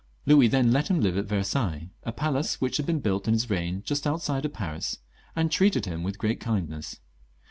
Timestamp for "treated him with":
5.51-6.17